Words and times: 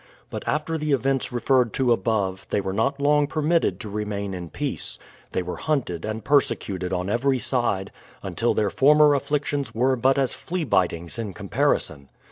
But 0.31 0.47
after 0.47 0.79
the 0.79 0.93
events 0.93 1.31
referred 1.31 1.73
to 1.73 1.91
above, 1.91 2.47
they 2.49 2.59
were 2.59 2.73
not 2.73 2.99
long 2.99 3.27
per 3.27 3.39
mitted 3.39 3.79
to 3.81 3.87
remain 3.91 4.33
in 4.33 4.49
peace. 4.49 4.97
They 5.31 5.43
were 5.43 5.57
hunted 5.57 6.05
and 6.05 6.23
perse 6.25 6.47
cuted 6.49 6.91
on 6.91 7.07
every 7.07 7.37
side, 7.37 7.91
until 8.23 8.55
their 8.55 8.71
former 8.71 9.13
afflictions 9.13 9.75
were 9.75 9.95
but 9.95 10.17
as 10.17 10.33
fleabitings 10.33 11.19
in 11.19 11.33
comparison. 11.35 12.09